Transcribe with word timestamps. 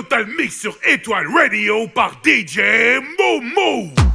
Total 0.00 0.26
Mix 0.38 0.58
sur 0.58 0.78
Étoile 0.82 1.26
Radio 1.28 1.86
par 1.88 2.22
DJ 2.24 2.60
Momo. 3.18 4.09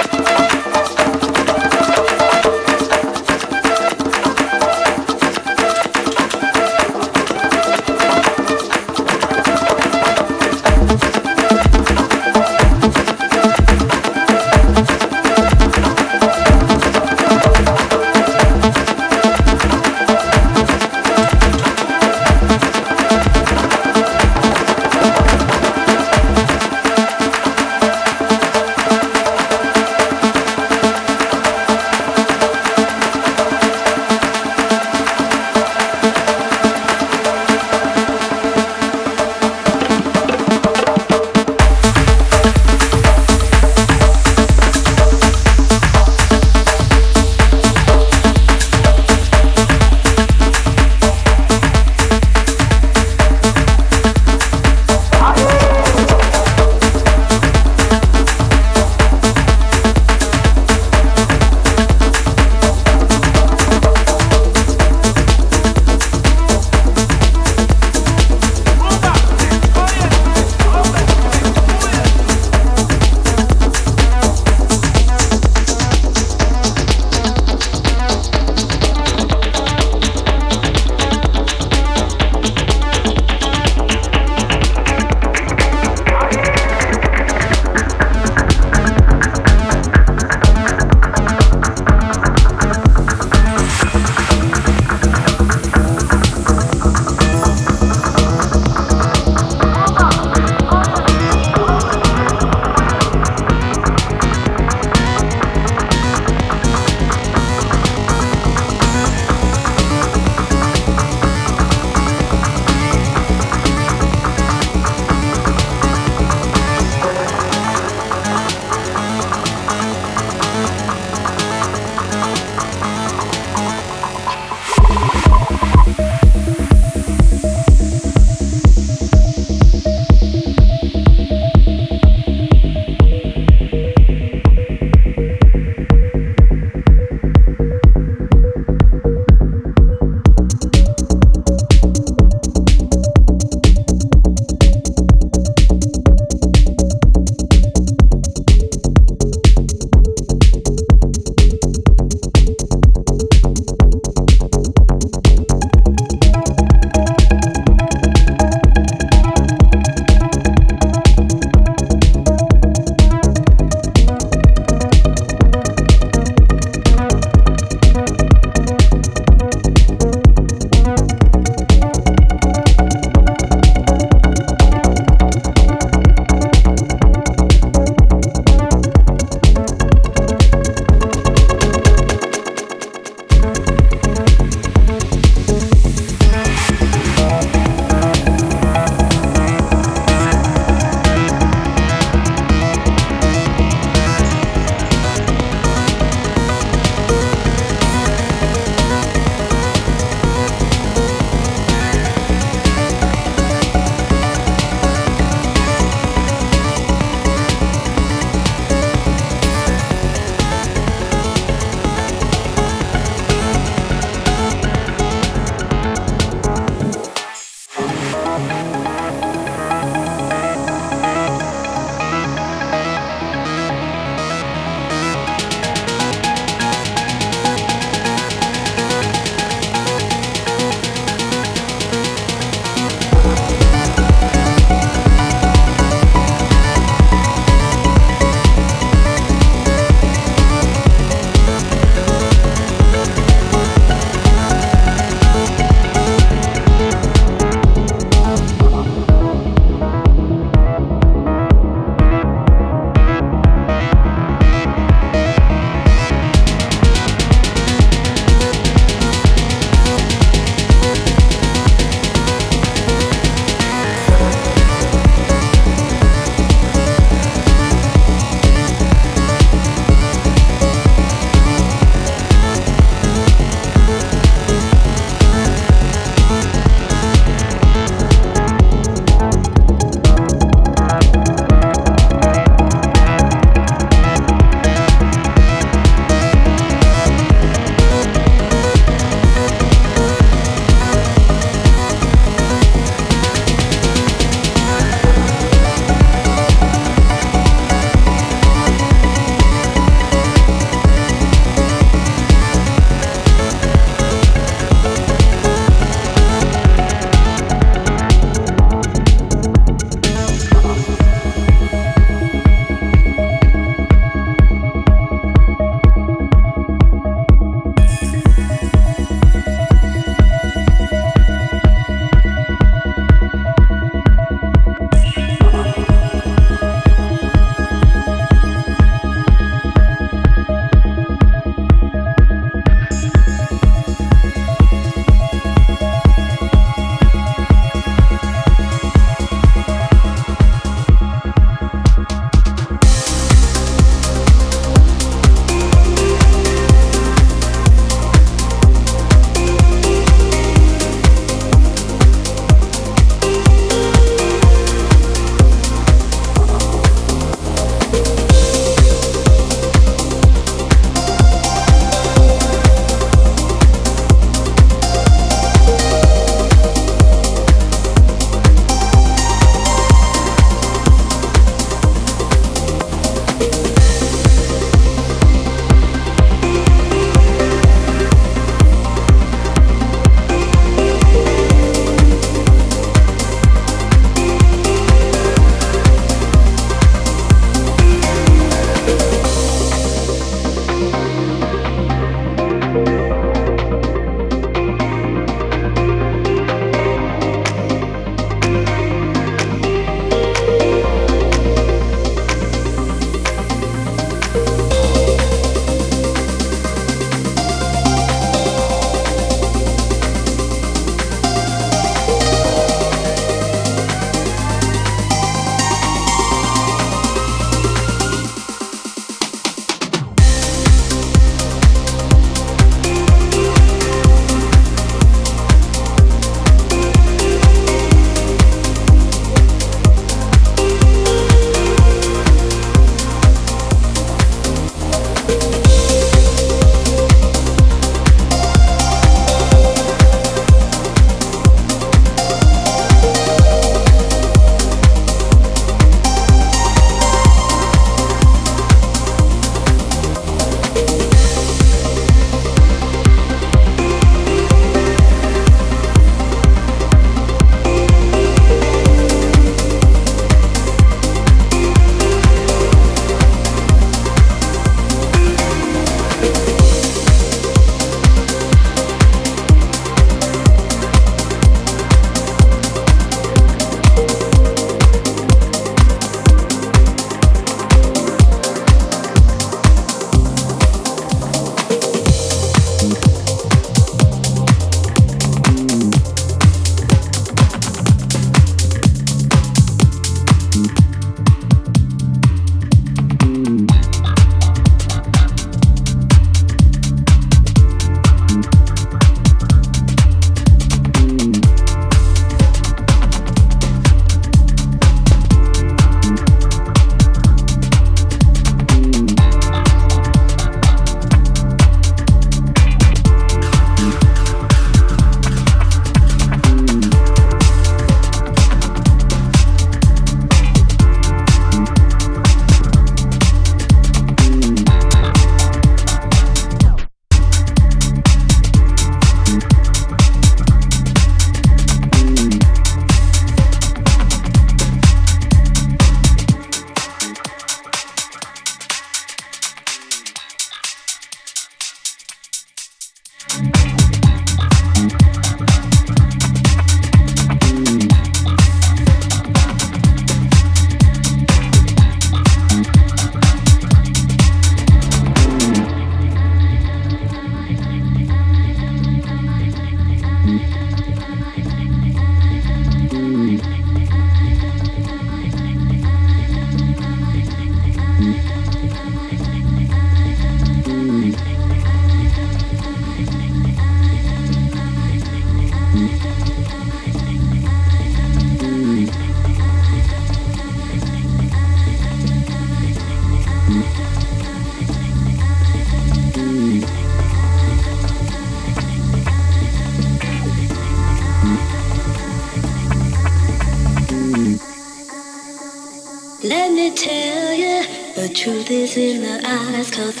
this 598.51 598.75
in 598.75 599.01
the 599.01 599.21
eyes 599.25 599.71
cause 599.71 600.00